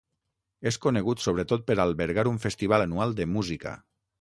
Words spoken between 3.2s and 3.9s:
de música.